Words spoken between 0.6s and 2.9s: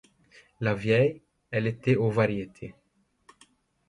La veille, il était aux Variétés.